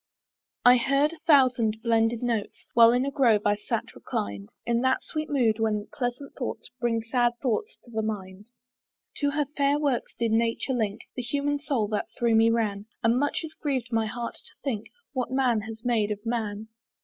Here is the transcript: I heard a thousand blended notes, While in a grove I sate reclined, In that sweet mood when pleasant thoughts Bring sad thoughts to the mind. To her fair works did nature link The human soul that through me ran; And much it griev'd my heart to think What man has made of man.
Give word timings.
I 0.65 0.77
heard 0.77 1.13
a 1.13 1.19
thousand 1.27 1.77
blended 1.83 2.23
notes, 2.23 2.65
While 2.73 2.91
in 2.91 3.05
a 3.05 3.11
grove 3.11 3.43
I 3.45 3.55
sate 3.55 3.93
reclined, 3.93 4.49
In 4.65 4.81
that 4.81 5.03
sweet 5.03 5.29
mood 5.29 5.59
when 5.59 5.89
pleasant 5.93 6.33
thoughts 6.35 6.71
Bring 6.79 7.01
sad 7.01 7.33
thoughts 7.39 7.77
to 7.83 7.91
the 7.91 8.01
mind. 8.01 8.47
To 9.17 9.29
her 9.29 9.45
fair 9.55 9.77
works 9.77 10.15
did 10.17 10.31
nature 10.31 10.73
link 10.73 11.01
The 11.15 11.21
human 11.21 11.59
soul 11.59 11.87
that 11.89 12.07
through 12.17 12.33
me 12.33 12.49
ran; 12.49 12.87
And 13.03 13.19
much 13.19 13.43
it 13.43 13.51
griev'd 13.61 13.91
my 13.93 14.07
heart 14.07 14.39
to 14.43 14.55
think 14.63 14.87
What 15.13 15.29
man 15.29 15.61
has 15.67 15.85
made 15.85 16.09
of 16.09 16.25
man. 16.25 16.69